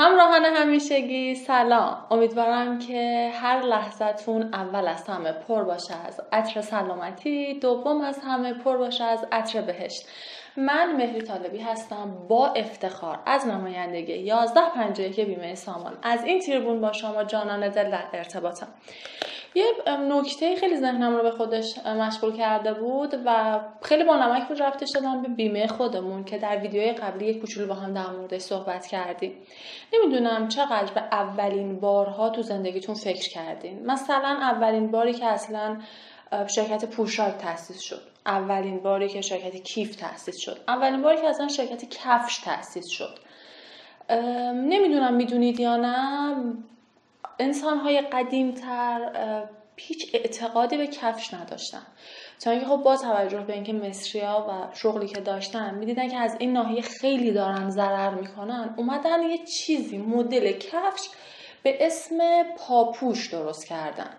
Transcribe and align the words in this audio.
همراهان 0.00 0.44
همیشگی 0.44 1.34
سلام. 1.34 1.96
امیدوارم 2.10 2.78
که 2.78 3.30
هر 3.34 3.62
لحظتون 3.62 4.54
اول 4.54 4.88
از 4.88 5.08
همه 5.08 5.32
پر 5.32 5.62
باشه 5.62 5.94
از 6.06 6.20
عطر 6.32 6.60
سلامتی 6.60 7.60
دوم 7.60 8.00
از 8.00 8.18
همه 8.18 8.52
پر 8.52 8.76
باشه 8.76 9.04
از 9.04 9.26
عطر 9.32 9.60
بهشت. 9.60 10.08
من 10.56 10.96
مهری 10.96 11.22
طالبی 11.22 11.58
هستم 11.58 12.26
با 12.28 12.48
افتخار 12.48 13.18
از 13.26 13.46
نمایندگی 13.46 14.30
1151 14.30 15.20
بیمه 15.20 15.54
سامان. 15.54 15.98
از 16.02 16.24
این 16.24 16.40
تیربون 16.40 16.80
با 16.80 16.92
شما 16.92 17.24
جانان 17.24 17.68
دل 17.68 17.90
در 17.90 18.04
ارتباطم. 18.12 18.68
یه 19.54 19.64
نکته 20.08 20.56
خیلی 20.56 20.76
ذهنم 20.76 21.16
رو 21.16 21.22
به 21.22 21.30
خودش 21.30 21.78
مشغول 21.78 22.36
کرده 22.36 22.74
بود 22.74 23.14
و 23.26 23.60
خیلی 23.82 24.04
با 24.04 24.16
نمک 24.16 24.48
بود 24.48 24.62
رفتش 24.62 24.90
دادم 24.94 25.22
به 25.22 25.28
بیمه 25.28 25.66
خودمون 25.66 26.24
که 26.24 26.38
در 26.38 26.56
ویدیوی 26.56 26.92
قبلی 26.92 27.26
یک 27.26 27.40
کوچولو 27.40 27.66
با 27.66 27.74
هم 27.74 27.94
در 27.94 28.06
موردش 28.06 28.40
صحبت 28.40 28.86
کردیم. 28.86 29.32
نمی‌دونم 29.92 30.48
چقدر 30.48 30.92
به 30.94 31.00
اولین 31.00 31.80
بارها 31.80 32.30
تو 32.30 32.42
زندگیتون 32.42 32.94
فکر 32.94 33.28
کردین. 33.30 33.86
مثلا 33.86 34.38
اولین 34.40 34.90
باری 34.90 35.12
که 35.12 35.26
اصلا 35.26 35.76
شرکت 36.46 36.84
پوشاک 36.84 37.36
تاسیس 37.36 37.80
شد. 37.80 38.02
اولین 38.26 38.78
باری 38.80 39.08
که 39.08 39.20
شرکت 39.20 39.56
کیف 39.56 39.96
تاسیس 39.96 40.36
شد. 40.36 40.58
اولین 40.68 41.02
باری 41.02 41.20
که 41.20 41.28
اصلا 41.28 41.48
شرکت 41.48 41.84
کفش 41.84 42.38
تاسیس 42.38 42.86
شد. 42.86 43.18
نمی‌دونم 44.54 45.14
می‌دونید 45.14 45.60
یا 45.60 45.76
نه. 45.76 46.34
انسان 47.38 47.78
های 47.78 48.00
قدیمتر 48.00 49.10
هیچ 49.76 50.10
اعتقادی 50.14 50.76
به 50.76 50.86
کفش 50.86 51.34
نداشتن. 51.34 51.82
تا 52.40 52.50
اینکه 52.50 52.66
خب 52.66 52.76
با 52.76 52.96
توجه 52.96 53.40
به 53.40 53.52
اینکه 53.52 53.72
مصریا 53.72 54.46
و 54.48 54.76
شغلی 54.76 55.08
که 55.08 55.20
داشتن 55.20 55.74
می‌دیدن 55.74 56.08
که 56.08 56.16
از 56.16 56.36
این 56.38 56.52
ناحیه 56.52 56.82
خیلی 56.82 57.32
دارن 57.32 57.70
ضرر 57.70 58.10
می‌کنن 58.10 58.74
اومدن 58.76 59.22
یه 59.22 59.38
چیزی 59.38 59.98
مدل 59.98 60.52
کفش 60.52 61.08
به 61.62 61.86
اسم 61.86 62.42
پاپوش 62.58 63.26
درست 63.28 63.66
کردن. 63.66 64.10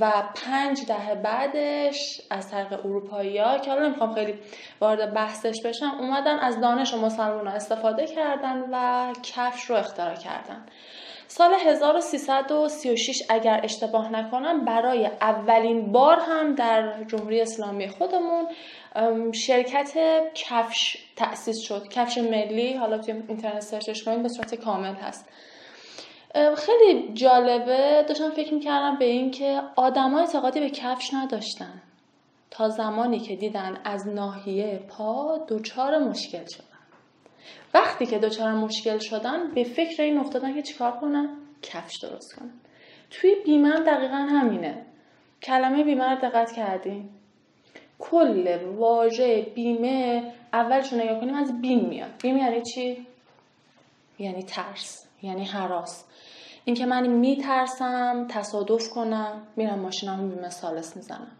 و 0.00 0.12
پنج 0.34 0.86
دهه 0.86 1.14
بعدش 1.14 2.20
از 2.30 2.50
طریق 2.50 2.86
اروپایی 2.86 3.38
ها 3.38 3.58
که 3.58 3.70
حالا 3.70 3.88
نمی‌خوام 3.88 4.14
خیلی 4.14 4.38
وارد 4.80 5.14
بحثش 5.14 5.62
بشم 5.64 5.92
اومدن 6.00 6.38
از 6.38 6.60
دانش 6.60 6.94
و 6.94 6.96
مسلمان 6.96 7.48
استفاده 7.48 8.06
کردن 8.06 8.64
و 8.72 9.12
کفش 9.22 9.64
رو 9.64 9.76
اختراع 9.76 10.14
کردن. 10.14 10.66
سال 11.28 11.54
1336 11.54 13.22
اگر 13.28 13.60
اشتباه 13.64 14.12
نکنم 14.12 14.64
برای 14.64 15.06
اولین 15.06 15.92
بار 15.92 16.18
هم 16.20 16.54
در 16.54 17.04
جمهوری 17.04 17.40
اسلامی 17.40 17.88
خودمون 17.88 18.46
شرکت 19.32 19.92
کفش 20.34 20.96
تأسیس 21.16 21.58
شد. 21.60 21.88
کفش 21.88 22.18
ملی 22.18 22.74
حالا 22.74 22.98
توی 22.98 23.14
اینترنت 23.28 23.60
سرچش 23.60 24.04
کنید 24.04 24.22
به 24.22 24.28
صورت 24.28 24.54
کامل 24.54 24.94
هست. 24.94 25.28
خیلی 26.56 27.12
جالبه 27.14 28.04
داشتم 28.08 28.30
فکر 28.30 28.54
می‌کردم 28.54 28.96
به 28.98 29.04
اینکه 29.04 29.62
آدما 29.76 30.20
اعتقادی 30.20 30.60
به 30.60 30.70
کفش 30.70 31.14
نداشتن. 31.14 31.82
تا 32.50 32.68
زمانی 32.68 33.18
که 33.18 33.36
دیدن 33.36 33.80
از 33.84 34.08
ناحیه 34.08 34.80
پا 34.88 35.40
دچار 35.48 35.98
مشکل 35.98 36.44
شد. 36.54 36.71
وقتی 37.74 38.06
که 38.06 38.18
دچار 38.18 38.52
مشکل 38.52 38.98
شدن 38.98 39.54
به 39.54 39.64
فکر 39.64 40.02
این 40.02 40.18
افتادن 40.18 40.54
که 40.54 40.62
چیکار 40.62 40.92
کنن 40.92 41.28
کفش 41.62 41.96
درست 42.02 42.34
کنن 42.34 42.52
توی 43.10 43.34
بیمه 43.44 43.80
دقیقا 43.80 44.16
همینه. 44.16 44.86
کلمه 45.42 45.84
بیمه 45.84 46.04
رو 46.04 46.16
دقت 46.16 46.52
کردیم 46.52 47.10
کل 47.98 48.64
واژه 48.64 49.42
بیمه 49.54 50.32
اولش 50.52 50.92
نگاه 50.92 51.20
کنیم 51.20 51.34
از 51.34 51.60
بیم 51.60 51.88
میاد. 51.88 52.10
بیم 52.22 52.36
یعنی 52.36 52.62
چی؟ 52.62 53.06
یعنی 54.18 54.42
ترس 54.42 55.06
یعنی 55.22 55.44
حراس. 55.44 56.04
اینکه 56.64 56.86
من 56.86 57.06
میترسم 57.06 58.26
تصادف 58.28 58.90
کنم 58.90 59.42
میرم 59.56 59.78
ماشینم 59.78 60.20
رو 60.20 60.28
بیمه 60.28 60.50
سالس 60.50 60.96
می‌زنم. 60.96 61.30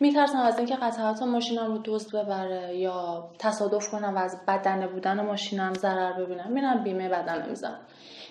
میترسم 0.00 0.38
از 0.38 0.58
اینکه 0.58 0.76
قطعات 0.76 1.22
ماشینم 1.22 1.72
رو 1.72 1.80
دزد 1.84 2.16
ببره 2.16 2.76
یا 2.76 3.28
تصادف 3.38 3.90
کنم 3.90 4.16
و 4.16 4.18
از 4.18 4.36
بدن 4.48 4.86
بودن 4.86 5.20
ماشینم 5.20 5.74
ضرر 5.74 6.12
ببینم. 6.12 6.50
میرم 6.50 6.82
بیمه 6.84 7.08
بدن 7.08 7.48
می‌زنم. 7.48 7.78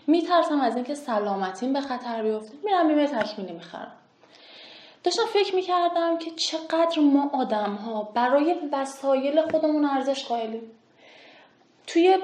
میترسم 0.07 0.61
از 0.61 0.75
اینکه 0.75 0.95
سلامتیم 0.95 1.73
به 1.73 1.81
خطر 1.81 2.23
بیفته. 2.23 2.53
میرم 2.63 2.87
بیمه 2.87 3.07
تکمیلی 3.07 3.53
می‌خرم. 3.53 3.91
داشتم 5.03 5.25
فکر 5.33 5.55
می‌کردم 5.55 6.17
که 6.17 6.31
چقدر 6.31 6.99
ما 6.99 7.29
آدم 7.33 7.75
ها 7.75 8.03
برای 8.03 8.55
وسایل 8.71 9.41
خودمون 9.51 9.85
ارزش 9.85 10.25
قائلیم. 10.25 10.71
توی 11.87 12.17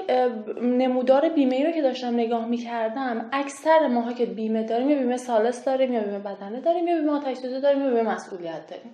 نمودار 0.61 1.29
بیمه 1.29 1.65
رو 1.65 1.71
که 1.71 1.81
داشتم 1.81 2.13
نگاه 2.13 2.45
می‌کردم 2.45 3.29
اکثر 3.31 3.87
ماها 3.87 4.13
که 4.13 4.25
بیمه 4.25 4.63
داریم 4.63 4.89
یا 4.89 4.97
بیمه 4.97 5.17
سالس 5.17 5.65
داریم 5.65 5.93
یا 5.93 5.99
بیمه 5.99 6.19
بدنه 6.19 6.61
داریم 6.61 6.87
یا 6.87 6.95
بیمه 6.95 7.11
آتش 7.11 7.37
داریم 7.37 7.81
یا 7.81 7.89
بیمه 7.89 8.01
مسئولیت 8.01 8.67
داریم. 8.67 8.93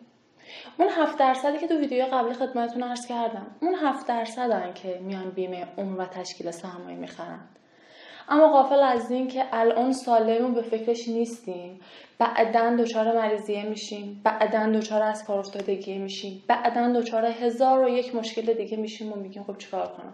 اون 0.80 0.88
هفت 0.90 1.18
درصدی 1.18 1.58
که 1.58 1.68
تو 1.68 1.78
ویدیو 1.78 2.06
قبلی 2.06 2.34
خدمتتون 2.34 2.84
عرض 2.84 3.08
کردم 3.08 3.46
اون 3.62 3.76
هفت 3.76 4.08
درصدن 4.08 4.72
که 4.76 5.00
میان 5.04 5.30
بیمه 5.30 5.68
عمر 5.78 6.02
و 6.02 6.06
تشکیل 6.06 6.52
سرمایه 6.52 6.98
می‌خرن. 6.98 7.40
اما 8.30 8.48
قافل 8.48 8.84
از 8.84 9.12
این 9.12 9.28
که 9.28 9.46
الان 9.52 9.94
سالمون 9.94 10.54
به 10.54 10.62
فکرش 10.62 11.08
نیستیم 11.08 11.80
بعدا 12.20 12.76
دچار 12.76 13.18
مریضیه 13.18 13.64
میشیم 13.66 14.22
بعدا 14.24 14.72
دچار 14.72 15.02
از 15.02 15.26
کار 15.26 15.40
افتادگی 15.40 15.98
میشیم 15.98 16.44
بعدا 16.48 16.94
دچار 16.94 17.26
هزار 17.26 17.86
و 17.86 17.90
یک 17.90 18.16
مشکل 18.16 18.54
دیگه 18.54 18.78
میشیم 18.78 19.14
و 19.14 19.16
میگیم 19.16 19.44
خب 19.44 19.58
چیکار 19.58 19.88
کنم؟ 19.88 20.14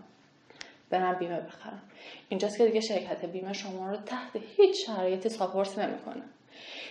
برم 0.89 1.13
بیمه 1.19 1.39
بخرم. 1.39 1.81
اینجاست 2.29 2.57
که 2.57 2.65
دیگه 2.65 2.81
شرکت 2.81 3.25
بیمه 3.25 3.53
شما 3.53 3.89
رو 3.89 3.97
تحت 3.97 4.31
هیچ 4.57 4.85
شرایطی 4.85 5.29
ساپورت 5.29 5.79
نمی‌کنه. 5.79 6.23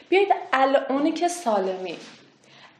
بیایید 0.08 0.28
الان 0.52 1.14
که 1.14 1.28
سالمی. 1.28 1.96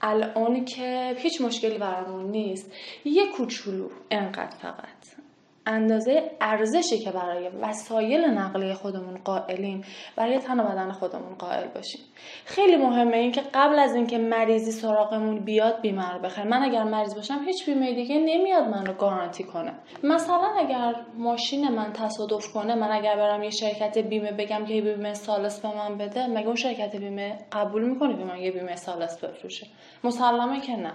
الان 0.01 0.65
که 0.65 1.17
هیچ 1.19 1.41
مشکلی 1.41 1.79
برامون 1.79 2.31
نیست. 2.31 2.73
یه 3.05 3.27
کوچولو 3.27 3.89
انقدر 4.11 4.57
فقط. 4.57 5.28
اندازه 5.69 6.31
ارزشی 6.41 6.99
که 6.99 7.11
برای 7.11 7.49
وسایل 7.49 8.25
نقلیه 8.25 8.75
خودمون 8.75 9.19
قائلیم 9.25 9.85
برای 10.17 10.39
تن 10.39 10.61
و 10.61 10.63
بدن 10.63 10.93
خودمون 10.93 11.35
قائل 11.35 11.67
باشیم. 11.75 12.01
خیلی 12.45 12.77
مهمه 12.77 13.17
این 13.17 13.33
که 13.33 13.43
قبل 13.55 13.79
از 13.79 13.95
اینکه 13.95 14.19
مریضی 14.19 14.73
سراغمون 14.73 15.39
بیاد 15.39 15.81
بیمه 15.81 16.13
رو 16.13 16.19
بخریم 16.19 16.49
من 16.49 16.63
اگر 16.63 16.85
مریض 16.85 17.15
باشم 17.15 17.45
هیچ 17.45 17.67
بیمه 17.67 17.95
دیگه 17.95 18.19
نمیاد 18.19 18.69
من 18.69 18.87
رو 18.87 18.93
گارانتی 18.93 19.45
کنه. 19.45 19.73
مثلا 20.03 20.51
اگر 20.59 20.95
ماشین 21.19 21.69
من 21.69 21.93
تصادف 21.93 22.53
کنه 22.53 22.75
من 22.75 22.93
اگر 22.93 23.17
برم 23.17 23.43
یه 23.43 23.51
شرکت 23.51 23.99
بیمه 23.99 24.33
بگم 24.33 24.65
که 24.65 24.83
بیمه 24.83 25.15
سالس 25.15 25.61
به 25.61 25.69
من 25.69 25.99
بده 25.99 26.27
مگه 26.27 26.47
اون 26.47 26.57
شرکت 26.57 26.97
بیمه 26.97 27.39
قبول 27.53 27.85
می‌کنه 27.85 28.17
به 28.17 28.25
من 28.25 28.39
یه 28.39 28.51
بیمه 28.51 28.77
سالس 28.77 29.25
بفروشه؟ 29.25 29.67
مسلمه 30.05 30.61
که 30.61 30.77
نه. 30.77 30.93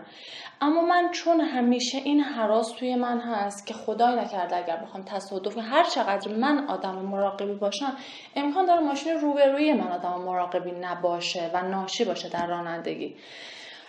اما 0.62 0.82
من 0.82 1.10
چون 1.12 1.42
همیشه 1.42 1.98
این 1.98 2.20
حراس 2.20 2.72
توی 2.72 2.96
من 2.96 3.20
هست 3.20 3.68
که 3.68 3.74
خدای 3.74 4.16
نکرده 4.16 4.63
اگر 4.64 4.76
بخوام 4.76 5.04
تصادف 5.04 5.58
هر 5.58 5.84
چقدر 5.84 6.32
من 6.32 6.68
آدم 6.68 6.96
مراقبی 6.96 7.54
باشم 7.54 7.98
امکان 8.36 8.66
داره 8.66 8.80
ماشین 8.80 9.14
روبروی 9.14 9.74
من 9.74 9.88
آدم 9.92 10.22
مراقبی 10.22 10.72
نباشه 10.72 11.52
و 11.54 11.62
ناشی 11.62 12.06
باشه 12.06 12.30
در 12.30 12.48
رانندگی. 12.48 13.16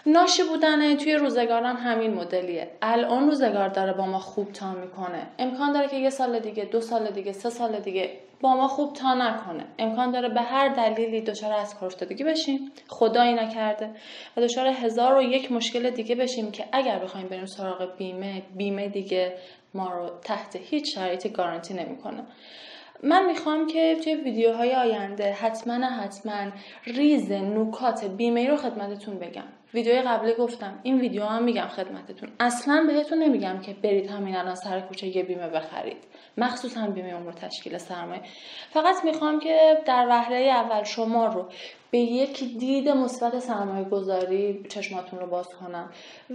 ناشی 0.07 0.43
بودن 0.43 0.97
توی 0.97 1.15
روزگارم 1.15 1.77
همین 1.77 2.15
مدلیه. 2.15 2.71
الان 2.83 3.27
روزگار 3.27 3.69
داره 3.69 3.93
با 3.93 4.07
ما 4.07 4.19
خوب 4.19 4.53
تا 4.53 4.73
می‌کنه. 4.73 5.27
امکان 5.39 5.73
داره 5.73 5.89
که 5.89 5.97
یه 5.97 6.11
سال 6.11 6.39
دیگه 6.39 6.65
دو 6.65 6.81
سال 6.81 7.11
دیگه 7.11 7.33
سه 7.33 7.51
سال 7.51 7.81
دیگه 7.81 8.11
با 8.41 8.57
ما 8.57 8.69
خوب 8.69 8.93
تا 8.93 9.15
نکنه. 9.15 9.65
امکان 9.79 10.11
داره 10.11 10.29
به 10.29 10.41
هر 10.41 10.69
دلیلی 10.69 11.21
دچار 11.21 11.53
از 11.53 11.75
کار 11.79 11.87
افتادگی 11.87 12.25
بشیم. 12.25 12.73
خدایی 12.89 13.35
نکرده. 13.35 13.91
و 14.37 14.41
دچار 14.41 14.67
هزار 14.67 15.19
و 15.19 15.23
یک 15.23 15.53
مشکل 15.53 15.91
دیگه 15.91 16.15
بشیم 16.15 16.51
که 16.51 16.65
اگر 16.73 16.99
بخوایم 16.99 17.29
بریم 17.29 17.47
سراغ 17.47 17.97
بیمه 17.97 18.43
بیمه 18.57 18.89
دیگه 18.89 19.35
ما 19.75 19.93
رو 19.93 20.11
تحت 20.25 20.57
هیچ 20.57 20.95
شرایطی 20.95 21.29
گارانتی 21.29 21.75
نمی‌کنه. 21.75 22.23
من 23.03 23.27
می‌خوام 23.27 23.67
که 23.67 23.97
توی 24.05 24.15
ویدیوهای 24.15 24.75
آینده 24.75 25.33
حتما 25.33 25.87
حتما 25.87 26.51
ریز 26.85 27.33
نکات 27.33 28.05
بیمه 28.05 28.49
رو 28.49 28.57
خدمتتون 28.57 29.19
بگم. 29.19 29.45
ویدیوی 29.75 30.03
قبلی 30.03 30.35
گفتم. 30.35 30.81
این 30.83 31.01
ویدیو 31.01 31.25
هم 31.25 31.45
میگم 31.45 31.67
خدمتتون. 31.67 32.29
اصلا 32.41 32.85
بهتون 32.87 33.19
نمیگم 33.19 33.61
که 33.61 33.73
برید 33.83 34.11
همین 34.11 34.37
الان 34.37 34.55
سر 34.55 34.81
کوچه 34.81 35.17
یه 35.17 35.23
بیمه 35.23 35.49
بخرید. 35.49 35.97
مخصوصا 36.39 36.87
بیمه 36.87 37.15
عمر 37.15 37.33
تشکیل 37.33 37.79
سرمایه. 37.79 38.23
فقط 38.71 39.05
می‌خوام 39.05 39.41
که 39.41 39.79
در 39.87 40.07
وهله 40.11 40.37
اول 40.37 40.85
شما 40.85 41.27
رو 41.27 41.49
به 41.91 41.99
یک 41.99 42.59
دید 42.59 42.89
مثبت 42.89 43.39
سرمایه 43.39 43.85
گذاری 43.85 44.63
چشماتون 44.69 45.19
رو 45.19 45.27
باز 45.27 45.49
کنم. 45.49 45.91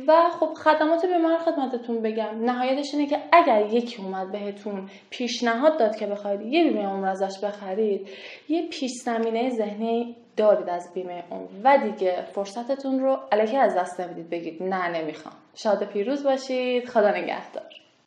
و 0.07 0.29
خب 0.39 0.53
خدمات 0.53 1.05
بیمه 1.05 1.29
رو 1.29 1.37
خدمتتون 1.37 2.01
بگم. 2.01 2.45
نهایتش 2.45 2.93
اینه 2.93 3.07
که 3.07 3.19
اگر 3.31 3.65
یکی 3.65 4.01
اومد 4.01 4.31
بهتون 4.31 4.89
پیشنهاد 5.09 5.79
داد 5.79 5.95
که 5.95 6.07
بخواید 6.07 6.41
یه 6.41 6.63
بیمه 6.63 6.85
عمر 6.85 7.07
ازش 7.07 7.43
بخرید 7.43 8.09
یه 8.49 8.67
پیش 8.67 8.91
زمینه 9.05 9.49
ذهنی 9.49 10.15
دارید 10.39 10.69
از 10.69 10.93
بیمه 10.93 11.23
عمر 11.31 11.47
و 11.63 11.77
دیگه 11.77 12.25
فرصتتون 12.35 12.99
رو 12.99 13.19
علیه 13.31 13.59
از 13.59 13.75
دست 13.75 13.99
نمی‌دید 13.99 14.29
بگید 14.29 14.63
نه 14.63 14.87
نمی‌خوام. 14.87 15.33
شاد 15.55 15.83
پیروز 15.83 16.23
باشید. 16.23 16.85
خدا 16.85 17.11
نگهدار. 17.11 17.63